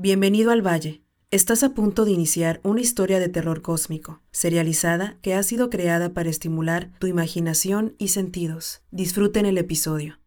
[0.00, 1.02] Bienvenido al Valle.
[1.32, 6.14] Estás a punto de iniciar una historia de terror cósmico, serializada, que ha sido creada
[6.14, 8.84] para estimular tu imaginación y sentidos.
[8.92, 10.20] Disfruten el episodio.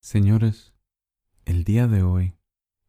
[0.00, 0.74] Señores,
[1.44, 2.34] el día de hoy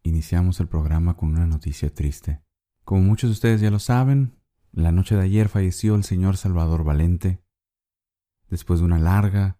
[0.01, 2.41] iniciamos el programa con una noticia triste.
[2.83, 4.41] Como muchos de ustedes ya lo saben,
[4.71, 7.39] la noche de ayer falleció el señor Salvador Valente,
[8.49, 9.59] después de una larga,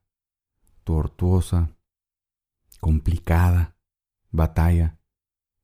[0.84, 1.78] tortuosa,
[2.80, 3.78] complicada
[4.32, 4.98] batalla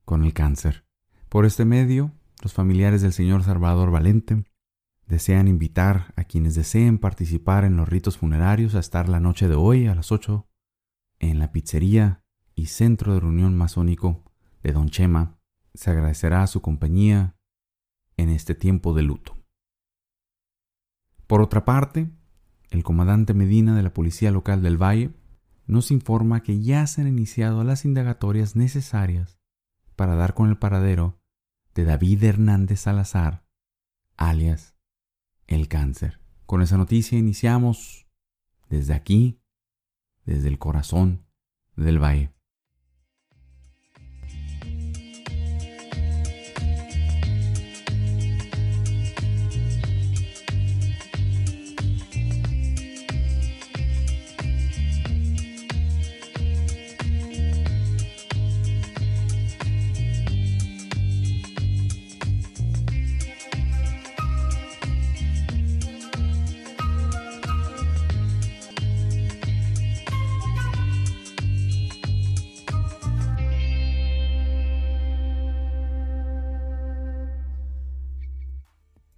[0.06, 0.86] con el cáncer.
[1.30, 2.12] Por este medio,
[2.42, 4.44] los familiares del señor Salvador Valente
[5.08, 9.56] desean invitar a quienes deseen participar en los ritos funerarios a estar la noche de
[9.56, 10.48] hoy a las 8
[11.20, 12.24] en la pizzería
[12.56, 14.24] y centro de reunión masónico
[14.62, 15.40] de Don Chema.
[15.74, 17.36] Se agradecerá su compañía
[18.18, 19.38] en este tiempo de luto.
[21.28, 22.12] Por otra parte,
[22.70, 25.12] el comandante Medina de la Policía Local del Valle
[25.66, 29.43] nos informa que ya se han iniciado las indagatorias necesarias
[29.96, 31.20] para dar con el paradero
[31.74, 33.46] de David Hernández Salazar,
[34.18, 34.76] alias
[35.48, 36.20] el cáncer.
[36.46, 38.08] Con esa noticia iniciamos
[38.70, 39.42] desde aquí,
[40.26, 41.26] desde el corazón
[41.76, 42.34] del valle.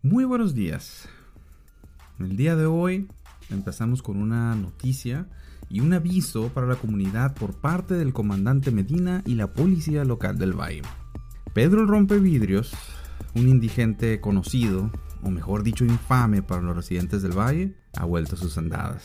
[0.05, 1.09] Muy buenos días.
[2.19, 3.07] El día de hoy
[3.49, 5.27] empezamos con una noticia
[5.67, 10.37] y un aviso para la comunidad por parte del comandante Medina y la policía local
[10.37, 10.83] del Valle.
[11.55, 12.71] Pedro Rompevidrios,
[13.33, 14.91] un indigente conocido,
[15.23, 19.01] o mejor dicho infame para los residentes del Valle, ha vuelto a sus andadas.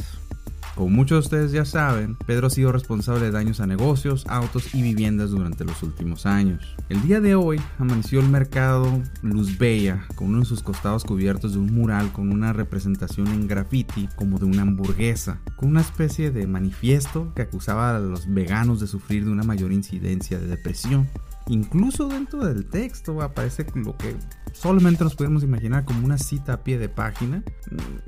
[0.76, 4.74] Como muchos de ustedes ya saben, Pedro ha sido responsable de daños a negocios, autos
[4.74, 6.74] y viviendas durante los últimos años.
[6.88, 11.52] El día de hoy amaneció el mercado Luz Bella con uno de sus costados cubiertos
[11.52, 16.30] de un mural con una representación en graffiti como de una hamburguesa, con una especie
[16.30, 21.08] de manifiesto que acusaba a los veganos de sufrir de una mayor incidencia de depresión.
[21.48, 24.16] Incluso dentro del texto aparece lo que
[24.52, 27.42] solamente nos podemos imaginar como una cita a pie de página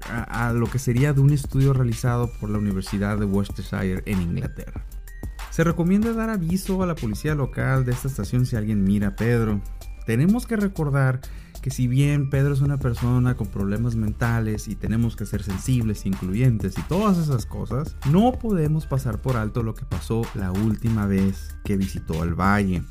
[0.08, 4.84] a, lo que sería de un estudio realizado por la Universidad de Worcestershire en Inglaterra.
[5.50, 9.16] Se recomienda dar aviso a la policía local de esta estación si alguien mira a
[9.16, 9.60] Pedro.
[10.06, 11.20] Tenemos que recordar
[11.62, 16.05] que si bien Pedro es una persona con problemas mentales y tenemos que ser sensibles,
[16.05, 21.06] incluyentes y todas esas cosas, no podemos pasar por alto lo que pasó la última
[21.06, 22.83] vez que visitó el valle.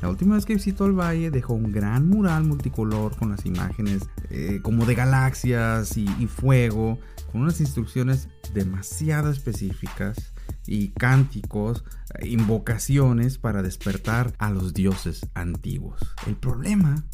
[0.00, 4.08] La última vez que visitó el valle dejó un gran mural multicolor con las imágenes
[4.30, 6.98] eh, como de galaxias y, y fuego,
[7.32, 10.32] con unas instrucciones demasiado específicas
[10.66, 11.84] y cánticos,
[12.22, 16.00] invocaciones para despertar a los dioses antiguos.
[16.26, 17.04] El problema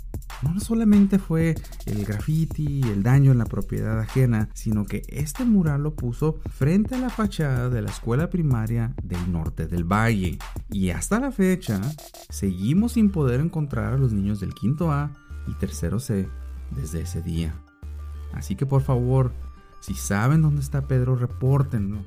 [0.42, 1.54] no solamente fue
[1.86, 6.38] el graffiti y el daño en la propiedad ajena, sino que este mural lo puso
[6.50, 10.38] frente a la fachada de la escuela primaria del norte del valle.
[10.70, 11.80] Y hasta la fecha,
[12.28, 15.12] seguimos sin poder encontrar a los niños del quinto A
[15.46, 16.28] y tercero C
[16.70, 17.54] desde ese día.
[18.32, 19.32] Así que por favor,
[19.80, 22.04] si saben dónde está Pedro, repórtenlo.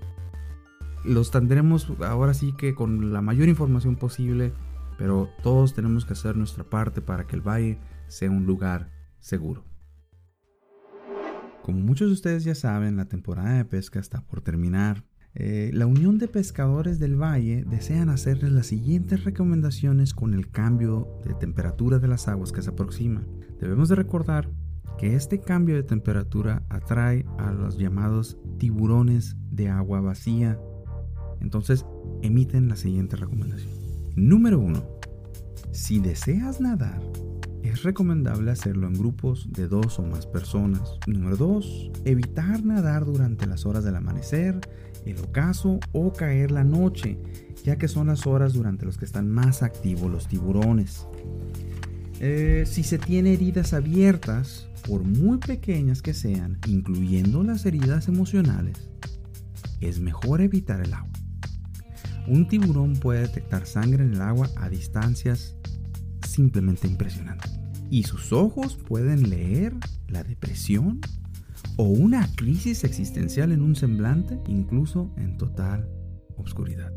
[1.03, 4.53] Los tendremos ahora sí que con la mayor información posible,
[4.97, 7.79] pero todos tenemos que hacer nuestra parte para que el valle
[8.09, 9.66] sea un lugar seguro.
[11.64, 15.03] Como muchos de ustedes ya saben, la temporada de pesca está por terminar.
[15.36, 21.08] Eh, la Unión de Pescadores del Valle desean hacerles las siguientes recomendaciones con el cambio
[21.25, 23.24] de temperatura de las aguas que se aproxima.
[23.59, 24.50] Debemos de recordar
[24.97, 30.59] que este cambio de temperatura atrae a los llamados tiburones de agua vacía.
[31.40, 31.86] Entonces
[32.22, 33.72] emiten la siguiente recomendación.
[34.16, 34.84] Número 1.
[35.72, 37.00] Si deseas nadar,
[37.69, 40.81] es recomendable hacerlo en grupos de dos o más personas.
[41.05, 41.91] Número 2.
[42.05, 44.59] Evitar nadar durante las horas del amanecer,
[45.05, 47.19] el ocaso o caer la noche,
[47.63, 51.05] ya que son las horas durante las que están más activos los tiburones.
[52.19, 58.89] Eh, si se tiene heridas abiertas, por muy pequeñas que sean, incluyendo las heridas emocionales,
[59.79, 61.11] es mejor evitar el agua.
[62.27, 65.55] Un tiburón puede detectar sangre en el agua a distancias
[66.27, 67.59] simplemente impresionantes
[67.90, 69.74] y sus ojos pueden leer
[70.08, 71.00] la depresión
[71.78, 75.90] o una crisis existencial en un semblante, incluso en total
[76.38, 76.91] oscuridad.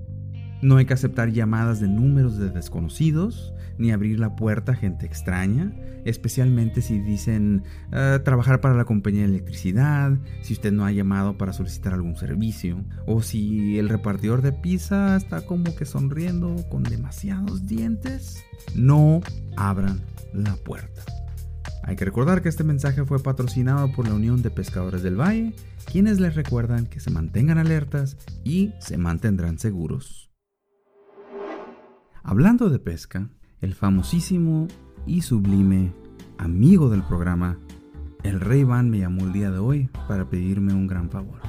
[0.63, 5.07] No hay que aceptar llamadas de números de desconocidos, ni abrir la puerta a gente
[5.07, 5.73] extraña,
[6.05, 11.37] especialmente si dicen eh, trabajar para la compañía de electricidad, si usted no ha llamado
[11.37, 16.85] para solicitar algún servicio, o si el repartidor de pizza está como que sonriendo con
[16.85, 18.45] demasiados dientes,
[18.77, 19.21] no
[19.57, 20.01] abran
[20.33, 21.03] la puerta.
[21.83, 25.55] Hay que recordar que este mensaje fue patrocinado por la Unión de Pescadores del Valle,
[25.91, 30.32] quienes les recuerdan que se mantengan alertas y se mantendrán seguros.
[32.25, 33.29] Hablando de pesca,
[33.61, 34.69] el famosísimo
[35.07, 35.93] y sublime
[36.39, 37.59] amigo del programa,
[38.23, 41.41] el Rey Van me llamó el día de hoy para pedirme un gran favor.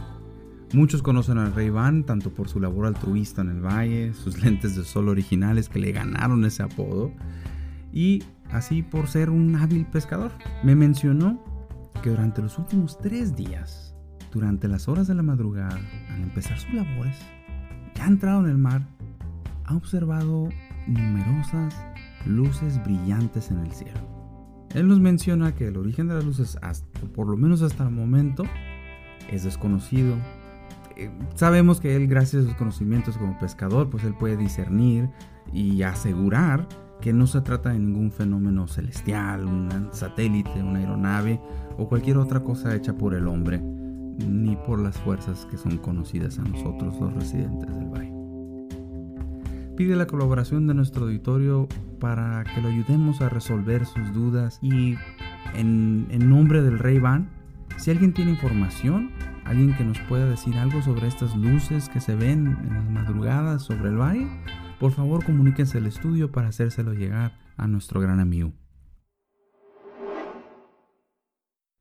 [0.73, 4.75] Muchos conocen al Rey Van tanto por su labor altruista en el valle, sus lentes
[4.75, 7.11] de sol originales que le ganaron ese apodo,
[7.91, 10.31] y así por ser un hábil pescador.
[10.63, 11.39] Me mencionó
[12.01, 13.93] que durante los últimos tres días,
[14.31, 15.79] durante las horas de la madrugada,
[16.09, 17.15] al empezar sus labores,
[17.93, 18.81] ya entrado en el mar,
[19.65, 20.49] ha observado
[20.87, 21.75] numerosas
[22.25, 23.99] luces brillantes en el cielo.
[24.73, 27.91] Él nos menciona que el origen de las luces, hasta, por lo menos hasta el
[27.91, 28.43] momento,
[29.29, 30.15] es desconocido.
[30.95, 35.09] Eh, sabemos que él, gracias a sus conocimientos como pescador, pues él puede discernir
[35.51, 36.67] y asegurar
[37.01, 41.39] que no se trata de ningún fenómeno celestial, un satélite, una aeronave
[41.77, 46.39] o cualquier otra cosa hecha por el hombre, ni por las fuerzas que son conocidas
[46.39, 48.22] a nosotros los residentes del valle
[49.75, 51.67] pide la colaboración de nuestro auditorio
[51.99, 54.95] para que lo ayudemos a resolver sus dudas y
[55.55, 57.29] en, nombre del Rey Van,
[57.77, 59.11] si alguien tiene información,
[59.45, 63.63] alguien que nos pueda decir algo sobre estas luces que se ven en las madrugadas
[63.63, 64.27] sobre el valle,
[64.79, 68.53] por favor comuníquense al estudio para hacérselo llegar a nuestro gran amigo.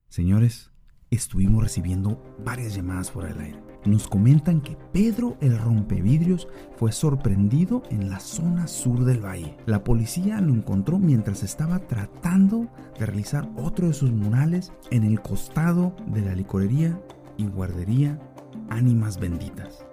[0.08, 0.70] Señores,
[1.10, 7.82] estuvimos recibiendo varias llamadas por el aire nos comentan que Pedro el rompevidrios fue sorprendido
[7.90, 9.56] en la zona sur del valle.
[9.66, 12.68] La policía lo encontró mientras estaba tratando
[12.98, 17.00] de realizar otro de sus murales en el costado de la licorería
[17.36, 18.20] y guardería
[18.68, 19.84] Ánimas Benditas.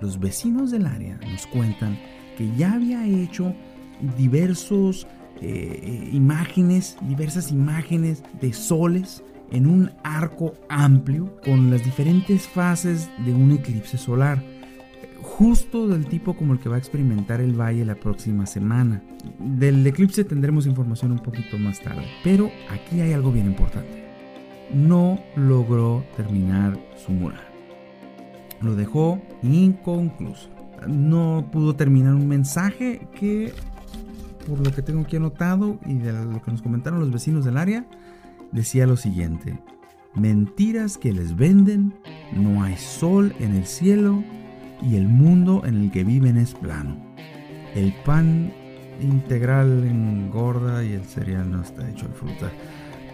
[0.00, 1.98] Los vecinos del área nos cuentan
[2.36, 3.54] que ya había hecho
[4.16, 5.06] diversos
[5.40, 13.08] eh, eh, imágenes, diversas imágenes de soles en un arco amplio con las diferentes fases
[13.24, 14.42] de un eclipse solar,
[15.22, 19.02] justo del tipo como el que va a experimentar el valle la próxima semana.
[19.38, 24.06] Del eclipse tendremos información un poquito más tarde, pero aquí hay algo bien importante.
[24.74, 27.40] No logró terminar su mural.
[28.60, 30.50] Lo dejó inconcluso.
[30.86, 33.52] No pudo terminar un mensaje que,
[34.46, 37.56] por lo que tengo aquí anotado y de lo que nos comentaron los vecinos del
[37.56, 37.86] área,
[38.52, 39.58] decía lo siguiente,
[40.14, 41.94] mentiras que les venden,
[42.32, 44.22] no hay sol en el cielo
[44.82, 46.96] y el mundo en el que viven es plano.
[47.74, 48.52] El pan
[49.00, 52.50] integral engorda y el cereal no está hecho de fruta.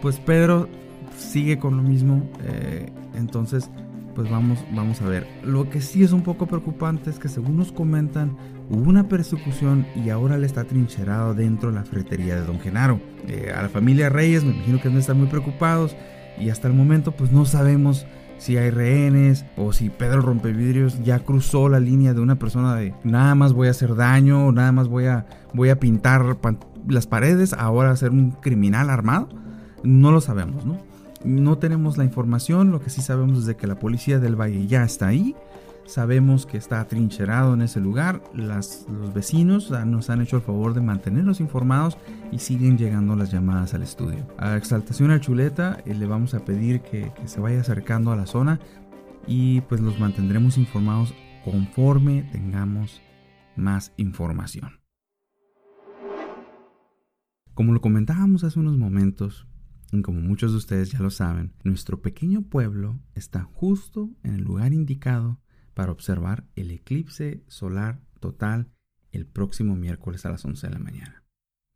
[0.00, 0.68] Pues Pedro
[1.16, 3.70] sigue con lo mismo, eh, entonces
[4.14, 5.26] pues vamos, vamos a ver.
[5.42, 8.36] Lo que sí es un poco preocupante es que según nos comentan,
[8.70, 13.00] hubo una persecución y ahora le está trincherado dentro de la ferretería de Don Genaro.
[13.28, 15.96] Eh, a la familia Reyes me imagino que no están muy preocupados
[16.38, 18.06] y hasta el momento pues no sabemos
[18.38, 22.94] si hay rehenes o si Pedro Rompevidrios ya cruzó la línea de una persona de
[23.04, 26.36] nada más voy a hacer daño nada más voy a, voy a pintar
[26.88, 29.28] las paredes, ahora a ser un criminal armado.
[29.82, 30.78] No lo sabemos, ¿no?
[31.24, 34.66] No tenemos la información, lo que sí sabemos es de que la policía del valle
[34.66, 35.34] ya está ahí.
[35.86, 38.22] Sabemos que está atrincherado en ese lugar.
[38.32, 41.98] los vecinos nos han hecho el favor de mantenernos informados
[42.32, 44.26] y siguen llegando las llamadas al estudio.
[44.38, 48.16] A Exaltación a Chuleta eh, le vamos a pedir que, que se vaya acercando a
[48.16, 48.60] la zona
[49.26, 51.14] y pues los mantendremos informados
[51.44, 53.02] conforme tengamos
[53.54, 54.80] más información.
[57.52, 59.46] Como lo comentábamos hace unos momentos,
[60.02, 64.72] como muchos de ustedes ya lo saben, nuestro pequeño pueblo está justo en el lugar
[64.72, 65.43] indicado
[65.74, 68.70] para observar el eclipse solar total
[69.12, 71.24] el próximo miércoles a las 11 de la mañana.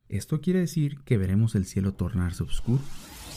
[0.08, 2.82] Esto quiere decir que veremos el cielo tornarse oscuro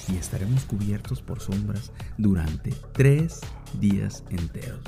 [0.07, 3.41] y estaremos cubiertos por sombras durante tres
[3.79, 4.79] días enteros.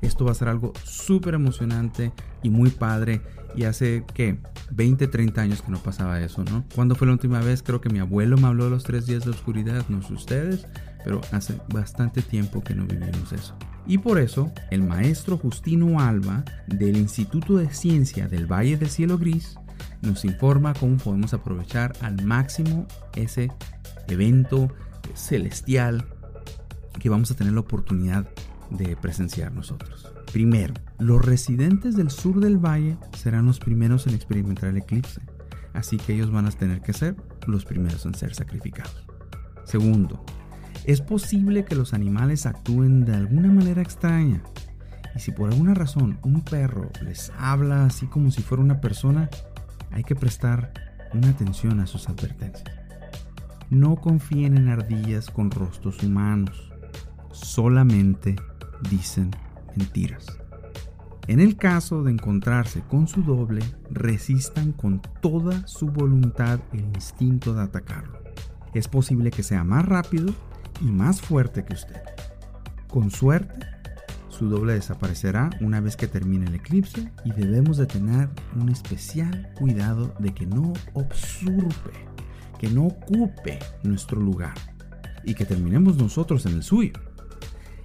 [0.00, 2.12] Esto va a ser algo súper emocionante
[2.42, 3.20] y muy padre.
[3.56, 4.38] Y hace que
[4.70, 6.64] 20, 30 años que no pasaba eso, ¿no?
[6.74, 7.62] ¿Cuándo fue la última vez?
[7.62, 10.66] Creo que mi abuelo me habló de los tres días de oscuridad, no sé ustedes,
[11.08, 13.56] pero hace bastante tiempo que no vivimos eso.
[13.86, 19.16] Y por eso, el maestro Justino Alba del Instituto de Ciencia del Valle de Cielo
[19.16, 19.58] Gris
[20.02, 22.86] nos informa cómo podemos aprovechar al máximo
[23.16, 23.50] ese
[24.06, 24.68] evento
[25.14, 26.04] celestial
[27.00, 28.28] que vamos a tener la oportunidad
[28.68, 30.12] de presenciar nosotros.
[30.30, 35.22] Primero, los residentes del sur del valle serán los primeros en experimentar el eclipse,
[35.72, 39.06] así que ellos van a tener que ser los primeros en ser sacrificados.
[39.64, 40.22] Segundo,
[40.88, 44.42] es posible que los animales actúen de alguna manera extraña,
[45.14, 49.28] y si por alguna razón un perro les habla así como si fuera una persona,
[49.90, 50.72] hay que prestar
[51.12, 52.74] una atención a sus advertencias.
[53.68, 56.72] No confíen en ardillas con rostros humanos,
[57.32, 58.36] solamente
[58.88, 59.30] dicen
[59.76, 60.38] mentiras.
[61.26, 67.52] En el caso de encontrarse con su doble, resistan con toda su voluntad el instinto
[67.52, 68.20] de atacarlo.
[68.72, 70.32] Es posible que sea más rápido
[70.80, 72.00] y más fuerte que usted.
[72.88, 73.66] Con suerte,
[74.28, 79.50] su doble desaparecerá una vez que termine el eclipse y debemos de tener un especial
[79.58, 81.90] cuidado de que no obsurpe,
[82.58, 84.54] que no ocupe nuestro lugar
[85.24, 86.92] y que terminemos nosotros en el suyo.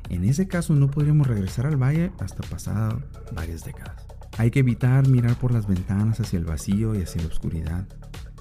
[0.10, 3.02] En ese caso no podríamos regresar al valle hasta pasado
[3.34, 4.06] varias décadas.
[4.38, 7.88] Hay que evitar mirar por las ventanas hacia el vacío y hacia la oscuridad.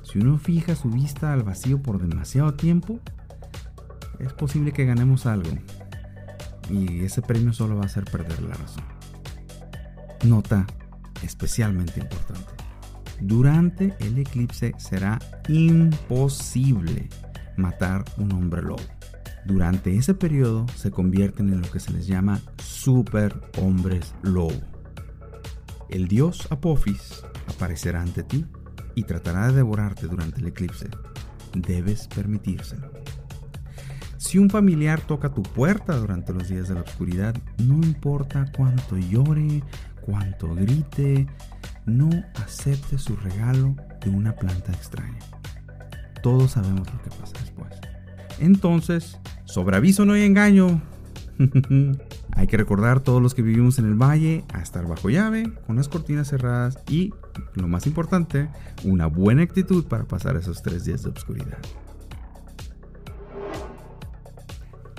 [0.02, 3.00] Si uno fija su vista al vacío por demasiado tiempo,
[4.22, 5.50] es posible que ganemos algo.
[6.70, 8.84] Y ese premio solo va a hacer perder la razón.
[10.24, 10.66] Nota
[11.22, 12.52] especialmente importante.
[13.20, 17.08] Durante el eclipse será imposible
[17.56, 18.82] matar un hombre lobo.
[19.44, 24.60] Durante ese periodo se convierten en lo que se les llama super hombres lobo.
[25.88, 28.46] El dios Apophis aparecerá ante ti
[28.94, 30.88] y tratará de devorarte durante el eclipse.
[31.54, 32.90] Debes permitírselo.
[34.22, 38.96] Si un familiar toca tu puerta durante los días de la oscuridad, no importa cuánto
[38.96, 39.64] llore,
[40.00, 41.26] cuánto grite,
[41.86, 45.18] no acepte su regalo de una planta extraña.
[46.22, 47.74] Todos sabemos lo que pasa después.
[48.38, 50.80] Entonces, sobre aviso no hay engaño.
[52.30, 55.74] hay que recordar todos los que vivimos en el valle a estar bajo llave, con
[55.74, 57.12] las cortinas cerradas y,
[57.54, 58.48] lo más importante,
[58.84, 61.58] una buena actitud para pasar esos tres días de oscuridad.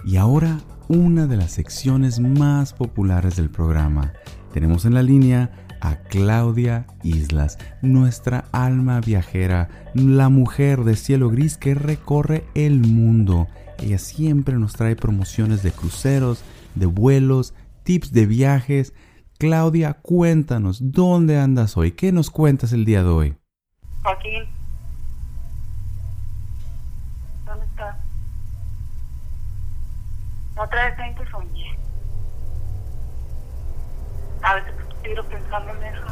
[0.05, 4.13] Y ahora, una de las secciones más populares del programa.
[4.53, 11.57] Tenemos en la línea a Claudia Islas, nuestra alma viajera, la mujer de cielo gris
[11.57, 13.47] que recorre el mundo.
[13.79, 16.43] Ella siempre nos trae promociones de cruceros,
[16.75, 18.93] de vuelos, tips de viajes.
[19.39, 21.93] Claudia, cuéntanos, ¿dónde andas hoy?
[21.93, 23.35] ¿Qué nos cuentas el día de hoy?
[24.03, 24.35] Aquí.
[27.45, 28.12] ¿Dónde estás?
[30.55, 31.77] Otra vez en que soñé.
[34.43, 36.05] A veces estoy pensando en eso.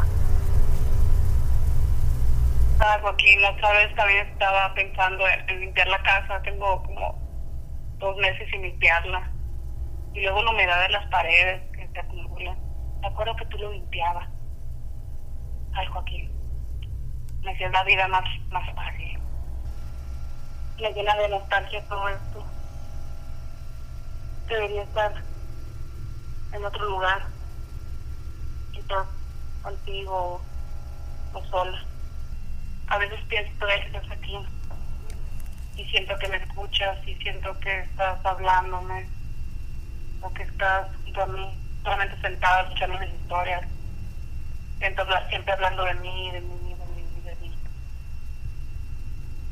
[2.80, 6.42] Ah, Joaquín, otra vez también estaba pensando en, limpiar la casa.
[6.42, 7.20] Tengo como
[8.00, 9.30] dos meses sin limpiarla.
[10.14, 12.58] Y luego la humedad de las paredes que se acumulan.
[13.02, 14.28] Me acuerdo que tú lo limpiabas.
[15.74, 16.32] Ay, Joaquín.
[17.44, 19.20] Me hacía la vida más, más fácil.
[20.82, 22.51] Me llena de nostalgia todo esto
[24.52, 25.14] debería estar
[26.52, 27.26] en otro lugar,
[28.74, 29.08] quizás
[29.62, 30.42] contigo
[31.34, 31.84] o sola.
[32.88, 34.38] A veces pienso que estás aquí
[35.78, 39.08] y siento que me escuchas y siento que estás hablándome
[40.22, 43.64] o que estás junto a mí, solamente sentada escuchando mis historias.
[44.80, 47.56] Siento siempre hablando de mí, de mí, de mí, de mí.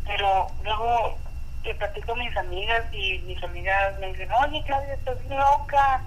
[0.05, 1.17] Pero luego
[1.63, 6.01] que platico con mis amigas y mis amigas me dicen, oye Claudia, estás loca,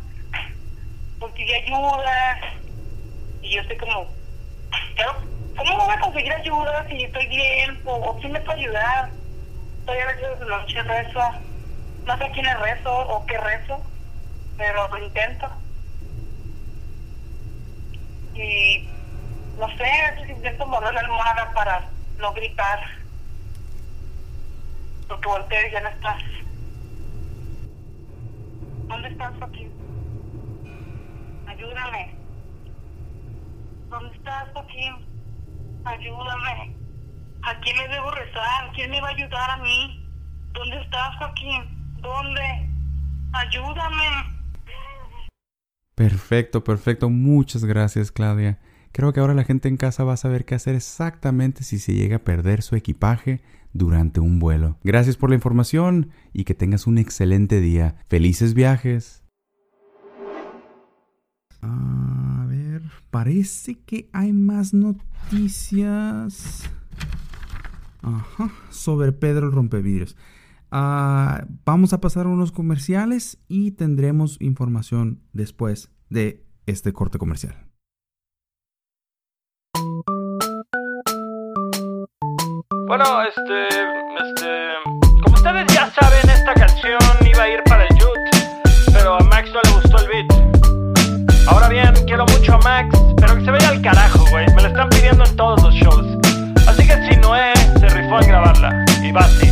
[1.18, 2.38] consigue ayuda.
[3.42, 4.06] Y yo estoy como,
[5.56, 7.80] ¿cómo voy a conseguir ayuda si estoy bien?
[7.84, 9.10] ¿O, quién me puede ayudar?
[9.80, 11.20] Estoy a veces de noche rezo,
[12.06, 13.80] no sé quién es rezo o qué rezo,
[14.56, 15.48] pero lo intento.
[18.34, 18.88] Y
[19.58, 23.01] no sé, a veces intento morder la almohada para no gritar
[25.22, 26.22] porque volteé y ya no estás.
[28.88, 29.72] ¿Dónde estás, Joaquín?
[31.46, 32.14] Ayúdame.
[33.88, 34.94] ¿Dónde estás, Joaquín?
[35.84, 36.76] Ayúdame.
[37.42, 38.72] ¿A quién le debo rezar?
[38.74, 40.08] ¿Quién me va a ayudar a mí?
[40.52, 41.62] ¿Dónde estás, Joaquín?
[42.00, 42.68] ¿Dónde?
[43.32, 44.32] Ayúdame.
[45.94, 47.08] Perfecto, perfecto.
[47.10, 48.58] Muchas gracias, Claudia.
[48.92, 51.94] Creo que ahora la gente en casa va a saber qué hacer exactamente si se
[51.94, 53.40] llega a perder su equipaje
[53.72, 54.76] durante un vuelo.
[54.84, 57.96] Gracias por la información y que tengas un excelente día.
[58.08, 59.24] Felices viajes.
[61.62, 66.62] A ver, parece que hay más noticias.
[68.02, 70.16] Ajá, sobre Pedro el rompevidrios.
[70.70, 77.71] Uh, vamos a pasar unos comerciales y tendremos información después de este corte comercial.
[82.94, 88.92] Bueno, este, este, como ustedes ya saben, esta canción iba a ir para el Youth,
[88.92, 91.48] pero a Max no le gustó el beat.
[91.48, 94.46] Ahora bien, quiero mucho a Max, pero que se vaya al carajo, güey.
[94.54, 96.06] Me lo están pidiendo en todos los shows.
[96.66, 99.50] Así que si Noé se rifó en grabarla, y va así.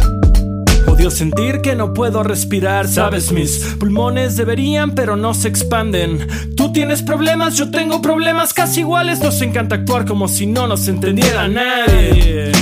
[0.87, 6.29] Odio sentir que no puedo respirar, sabes, mis pulmones deberían, pero no se expanden.
[6.59, 9.21] Tú tienes problemas, yo tengo problemas casi iguales.
[9.21, 12.53] Nos encanta actuar como si no nos entendiera nadie.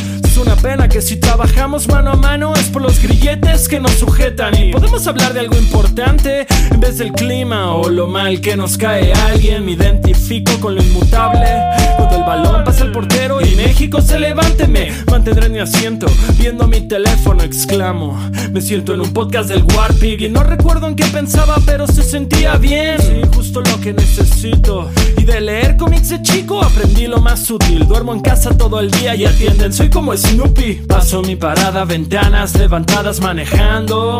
[0.63, 4.73] Pena que si trabajamos mano a mano es por los grilletes que nos sujetan y
[4.73, 9.13] podemos hablar de algo importante en vez del clima o lo mal que nos cae
[9.13, 9.65] alguien.
[9.65, 11.47] Me identifico con lo inmutable.
[12.29, 16.07] Pasa el portero y México se levante, me mantendré en mi asiento
[16.37, 18.19] viendo mi teléfono, exclamo.
[18.53, 22.03] Me siento en un podcast del Warpig y no recuerdo en qué pensaba, pero se
[22.03, 23.01] sentía bien.
[23.01, 24.91] Sí, justo lo que necesito.
[25.17, 27.89] Y de leer cómics de chico aprendí lo más útil.
[27.89, 29.73] Duermo en casa todo el día y atienden.
[29.73, 30.83] Soy como Snoopy.
[30.87, 34.19] Paso mi parada, ventanas levantadas manejando.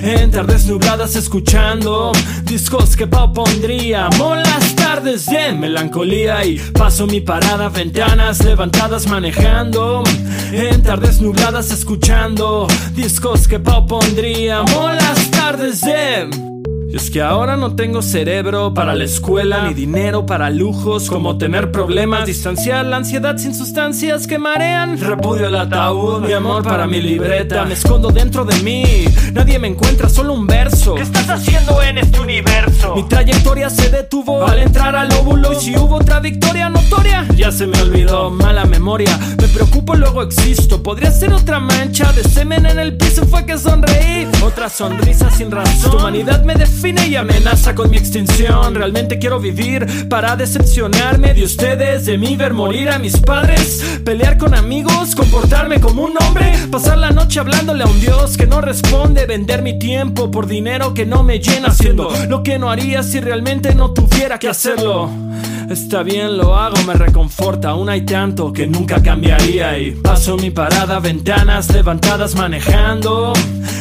[0.00, 2.12] En tardes nubladas escuchando
[2.44, 4.08] discos que Pau pondría.
[4.16, 10.02] Molas tardes de melancolía y paso mi parada, ventanas levantadas manejando.
[10.50, 14.64] En tardes nubladas escuchando discos que Pau pondría.
[14.64, 16.57] Molas tardes de
[16.90, 21.36] y es que ahora no tengo cerebro para la escuela ni dinero para lujos como
[21.36, 24.98] tener problemas, distanciar la ansiedad sin sustancias que marean.
[24.98, 29.04] Repudio el ataúd, mi amor para mi libreta, me escondo dentro de mí.
[29.34, 30.94] Nadie me encuentra, solo un verso.
[30.94, 32.94] ¿Qué estás haciendo en este universo?
[32.96, 37.52] Mi trayectoria se detuvo al entrar al óvulo y si hubo otra victoria notoria, ya
[37.52, 39.18] se me olvidó, mala memoria.
[39.38, 40.82] Me preocupo, luego existo.
[40.82, 44.26] Podría ser otra mancha de semen en el piso, fue que sonreí.
[44.42, 45.90] Otra sonrisa sin razón.
[45.90, 48.72] Tu humanidad me define y amenaza con mi extinción.
[48.72, 54.38] Realmente quiero vivir para decepcionarme de ustedes, de mí ver morir a mis padres, pelear
[54.38, 58.60] con amigos, comportarme como un hombre, pasar la noche hablándole a un Dios que no
[58.60, 63.02] responde, vender mi tiempo por dinero que no me llena, haciendo lo que no haría
[63.02, 65.10] si realmente no tuviera que hacerlo.
[65.68, 70.50] Está bien, lo hago, me reconforta, aún hay tanto que nunca cambiaría y paso mi
[70.50, 73.34] parada, ventanas levantadas manejando,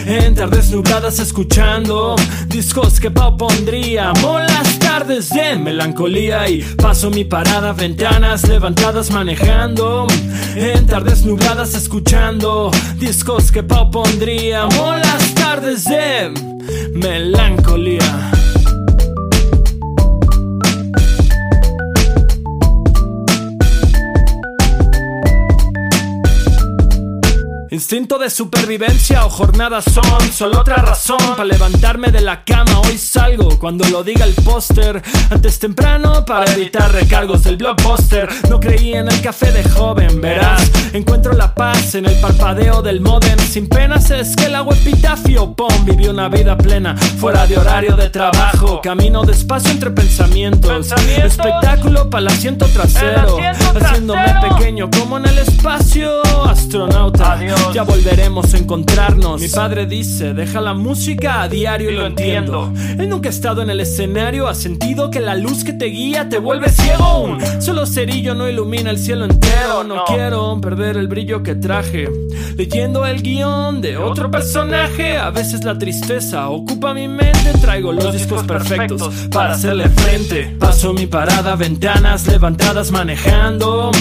[0.06, 2.16] en tardes nubladas escuchando
[2.48, 10.08] discos que Pau pondría, molas tardes de melancolía y paso mi parada, ventanas levantadas manejando,
[10.56, 16.32] en tardes nubladas escuchando discos que Pau pondría, molas tardes de
[16.93, 18.37] melancolía.
[27.78, 32.80] Instinto de supervivencia o jornadas son solo otra razón para levantarme de la cama.
[32.80, 35.00] Hoy salgo cuando lo diga el póster.
[35.30, 38.30] Antes temprano para evitar recargos del blockbuster.
[38.50, 40.72] No creí en el café de joven, verás.
[40.92, 43.38] Encuentro la paz en el parpadeo del modem.
[43.38, 45.54] Sin penas es que el agua epitafio.
[45.54, 48.82] Pom, viví una vida plena fuera de horario de trabajo.
[48.82, 50.92] Camino despacio entre pensamientos.
[51.24, 53.38] Espectáculo para el asiento trasero.
[53.80, 56.24] Haciéndome pequeño como en el espacio.
[56.44, 57.34] Astronauta.
[57.34, 57.67] Adiós.
[57.74, 59.42] Ya volveremos a encontrarnos.
[59.42, 62.74] Mi padre dice, deja la música a diario y lo entiendo.
[62.98, 66.30] Él nunca ha estado en el escenario, ha sentido que la luz que te guía
[66.30, 67.20] te vuelve ciego.
[67.24, 69.84] Un solo cerillo no ilumina el cielo entero.
[69.84, 72.10] No quiero perder el brillo que traje.
[72.56, 77.54] Leyendo el guion de otro personaje, a veces la tristeza ocupa mi mente.
[77.62, 80.56] Traigo los discos perfectos para hacerle frente.
[80.60, 83.92] Paso mi parada, ventanas levantadas manejando.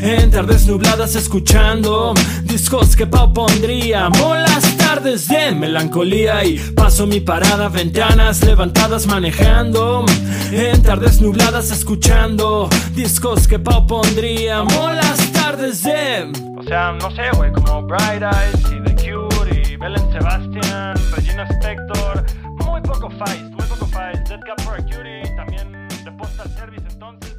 [0.00, 2.14] En tardes nubladas escuchando
[2.56, 4.08] discos que Pau pondría.
[4.08, 10.06] Molas tardes de melancolía y paso mi parada, ventanas levantadas manejando.
[10.50, 14.62] En tardes nubladas escuchando discos que Pau pondría.
[14.62, 16.32] Molas tardes de.
[16.56, 21.46] O sea, no sé, güey, como Bright Eyes y The Cure y Belen Sebastian, Regina
[21.50, 22.24] Spector.
[22.64, 24.28] Muy poco Feist, muy poco Feist.
[24.30, 27.36] Dead Cup for a Cutie, también de Postal Service entonces.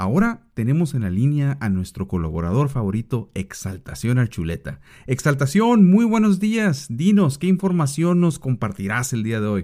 [0.00, 4.80] Ahora tenemos en la línea a nuestro colaborador favorito, Exaltación Archuleta.
[5.06, 6.86] Exaltación, muy buenos días.
[6.88, 9.62] Dinos, ¿qué información nos compartirás el día de hoy?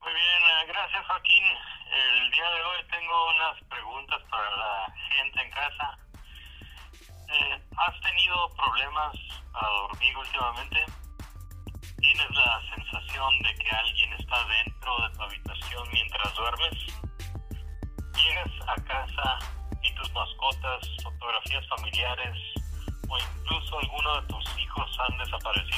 [0.00, 1.44] Muy bien, eh, gracias Joaquín.
[1.44, 5.98] El día de hoy tengo unas preguntas para la gente en casa.
[7.28, 9.12] Eh, ¿Has tenido problemas
[9.52, 10.80] a dormir últimamente?
[12.00, 17.15] ¿Tienes la sensación de que alguien está dentro de tu habitación mientras duermes?
[18.16, 19.38] Llegas a casa
[19.82, 22.36] y tus mascotas, fotografías familiares
[23.08, 25.75] o incluso alguno de tus hijos han desaparecido,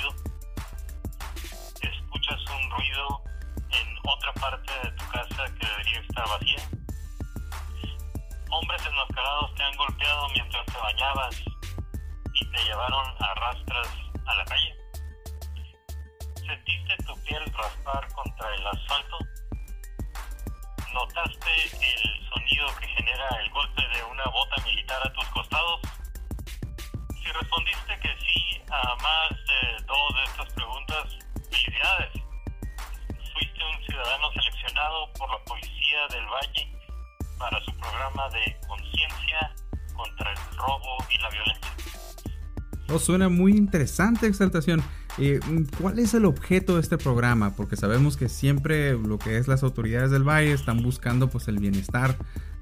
[43.09, 44.85] suena muy interesante, Exaltación.
[45.17, 45.41] Eh,
[45.81, 47.57] ¿Cuál es el objeto de este programa?
[47.57, 51.57] Porque sabemos que siempre lo que es las autoridades del valle están buscando pues el
[51.57, 52.15] bienestar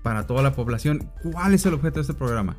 [0.04, 1.10] para toda la población.
[1.20, 2.56] ¿Cuál es el objeto de este programa?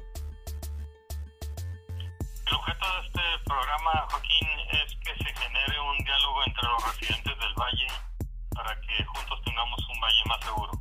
[2.46, 7.40] El objeto de este programa, Joaquín, es que se genere un diálogo entre los residentes
[7.40, 7.88] del valle
[8.54, 10.77] para que juntos tengamos un valle más seguro.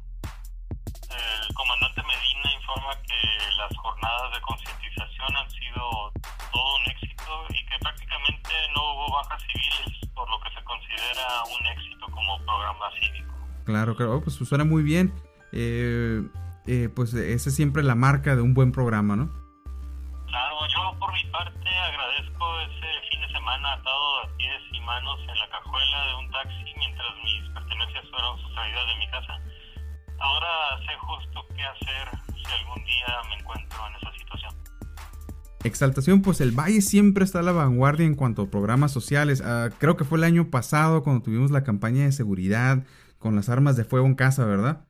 [2.66, 6.12] Informa que las jornadas de concientización han sido
[6.52, 11.44] todo un éxito y que prácticamente no hubo bajas civiles, por lo que se considera
[11.44, 13.34] un éxito como programa cívico.
[13.66, 15.14] Claro, claro, oh, pues suena muy bien.
[15.52, 16.26] Eh,
[16.66, 19.30] eh, pues esa es siempre la marca de un buen programa, ¿no?
[20.26, 25.20] Claro, yo por mi parte agradezco ese fin de semana atado a pies y manos
[25.20, 29.40] en la cajuela de un taxi mientras mis pertenencias fueron sustraídas de mi casa.
[30.18, 34.54] Ahora sé justo qué hacer si algún día me encuentro en esa situación.
[35.64, 39.42] Exaltación, pues el Valle siempre está a la vanguardia en cuanto a programas sociales.
[39.44, 42.84] Ah, creo que fue el año pasado cuando tuvimos la campaña de seguridad
[43.18, 44.86] con las armas de fuego en casa, ¿verdad?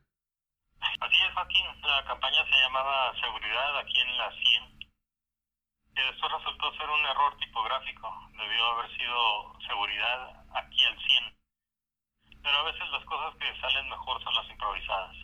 [0.79, 1.65] Así es, Joaquín.
[1.81, 4.89] La campaña se llamaba Seguridad aquí en la 100,
[5.95, 8.07] que después resultó ser un error tipográfico.
[8.37, 11.36] Debió haber sido Seguridad aquí al 100.
[12.47, 15.17] Pero a veces las cosas que salen mejor son las improvisadas.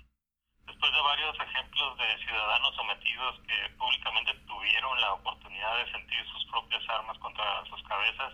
[0.65, 6.45] Después de varios ejemplos de ciudadanos sometidos que públicamente tuvieron la oportunidad de sentir sus
[6.47, 8.33] propias armas contra sus cabezas,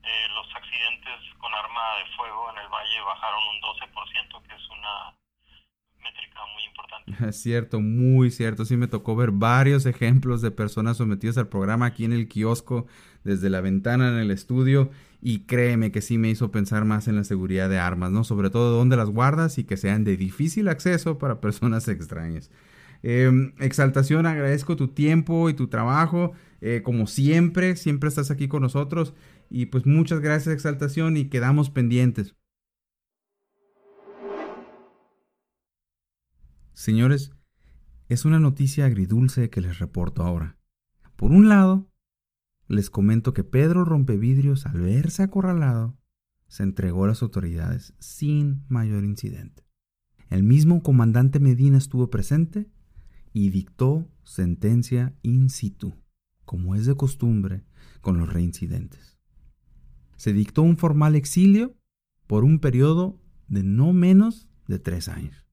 [0.00, 4.68] eh, los accidentes con arma de fuego en el valle bajaron un 12%, que es
[4.68, 5.16] una
[6.54, 7.12] muy importante.
[7.28, 8.64] Es cierto, muy cierto.
[8.64, 12.86] Sí me tocó ver varios ejemplos de personas sometidas al programa aquí en el kiosco,
[13.24, 14.90] desde la ventana en el estudio.
[15.20, 18.22] Y créeme que sí me hizo pensar más en la seguridad de armas, ¿no?
[18.22, 22.50] Sobre todo dónde las guardas y que sean de difícil acceso para personas extrañas.
[23.02, 26.32] Eh, exaltación, agradezco tu tiempo y tu trabajo.
[26.60, 29.14] Eh, como siempre, siempre estás aquí con nosotros.
[29.50, 32.35] Y pues muchas gracias, Exaltación, y quedamos pendientes.
[36.76, 37.32] Señores,
[38.10, 40.58] es una noticia agridulce que les reporto ahora.
[41.16, 41.90] Por un lado,
[42.68, 45.96] les comento que Pedro Rompevidrios, al verse acorralado,
[46.48, 49.64] se entregó a las autoridades sin mayor incidente.
[50.28, 52.70] El mismo comandante Medina estuvo presente
[53.32, 55.94] y dictó sentencia in situ,
[56.44, 57.64] como es de costumbre
[58.02, 59.16] con los reincidentes.
[60.16, 61.74] Se dictó un formal exilio
[62.26, 65.45] por un periodo de no menos de tres años.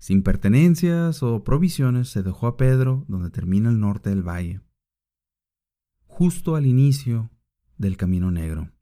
[0.00, 4.62] Sin pertenencias o provisiones se dejó a Pedro donde termina el norte del valle,
[6.06, 7.30] justo al inicio
[7.76, 8.72] del Camino Negro.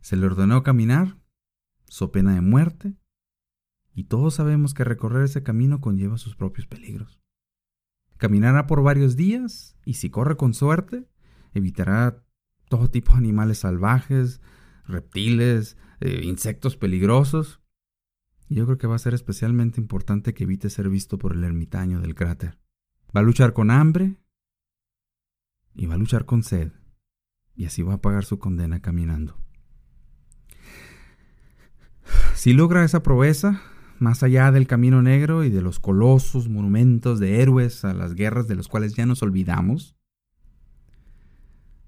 [0.00, 1.20] Se le ordenó caminar,
[1.86, 2.96] so pena de muerte,
[3.94, 7.20] y todos sabemos que recorrer ese camino conlleva sus propios peligros.
[8.16, 11.08] Caminará por varios días y si corre con suerte,
[11.54, 12.24] evitará
[12.68, 14.40] todo tipo de animales salvajes,
[14.84, 17.60] reptiles, eh, insectos peligrosos.
[18.48, 22.00] Yo creo que va a ser especialmente importante que evite ser visto por el ermitaño
[22.00, 22.58] del cráter.
[23.14, 24.16] Va a luchar con hambre
[25.74, 26.72] y va a luchar con sed,
[27.54, 29.38] y así va a pagar su condena caminando.
[32.34, 33.60] Si logra esa proeza,
[33.98, 38.48] más allá del camino negro y de los colosos monumentos de héroes a las guerras
[38.48, 39.96] de los cuales ya nos olvidamos,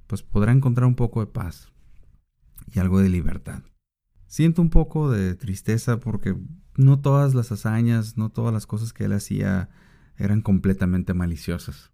[0.07, 1.73] pues podrá encontrar un poco de paz
[2.73, 3.63] y algo de libertad.
[4.31, 6.37] Siento un poco de tristeza porque
[6.77, 9.71] no todas las hazañas, no todas las cosas que él hacía
[10.17, 11.91] eran completamente maliciosas.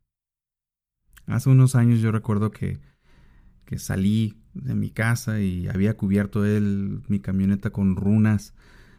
[1.25, 2.79] Hace unos años yo recuerdo que,
[3.65, 8.53] que salí de mi casa y había cubierto él mi camioneta con runas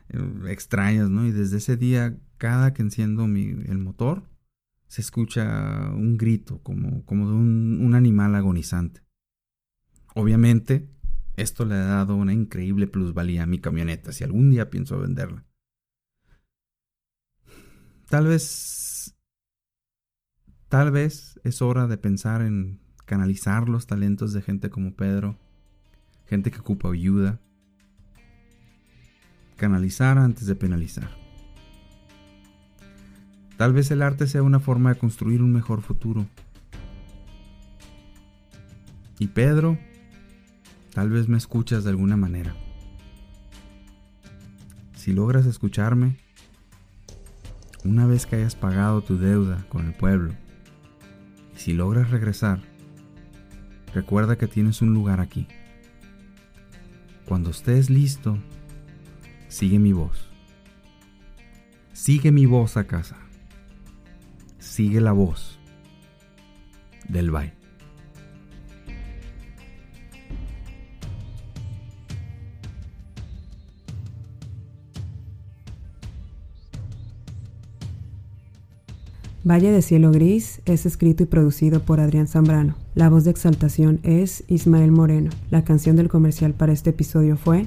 [0.10, 1.28] eh, extrañas, ¿no?
[1.28, 4.24] Y desde ese día, cada que enciendo el motor,
[4.88, 9.04] se escucha un grito como, como de un animal agonizante.
[10.16, 10.90] Obviamente,
[11.38, 15.46] esto le ha dado una increíble plusvalía a mi camioneta si algún día pienso venderla.
[18.10, 19.16] Tal vez...
[20.68, 25.40] Tal vez es hora de pensar en canalizar los talentos de gente como Pedro
[26.28, 27.40] gente que ocupa ayuda.
[29.56, 31.10] Canalizar antes de penalizar.
[33.58, 36.28] Tal vez el arte sea una forma de construir un mejor futuro.
[39.18, 39.80] Y Pedro,
[40.98, 42.56] tal vez me escuchas de alguna manera.
[44.96, 46.18] Si logras escucharme,
[47.84, 50.34] una vez que hayas pagado tu deuda con el pueblo,
[51.56, 52.64] y si logras regresar,
[53.94, 55.48] recuerda que tienes un lugar aquí.
[57.28, 58.40] Cuando estés listo,
[59.50, 60.32] sigue mi voz.
[61.94, 63.18] Sigue mi voz a casa
[64.58, 65.60] sigue la voz
[67.08, 67.57] del Bay.
[79.50, 82.76] Valle de Cielo Gris es escrito y producido por Adrián Zambrano.
[82.96, 85.30] La voz de exaltación es Ismael Moreno.
[85.52, 87.66] La canción del comercial para este episodio fue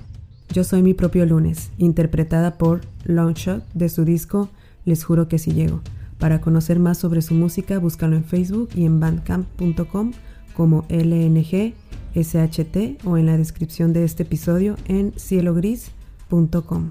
[0.52, 4.50] Yo soy mi propio lunes, interpretada por Longshot de su disco
[4.84, 5.80] Les juro que si llego.
[6.18, 10.12] Para conocer más sobre su música, búscalo en Facebook y en bandcamp.com
[10.54, 11.72] como LNG
[12.14, 16.90] SHT o en la descripción de este episodio en cielogris.com.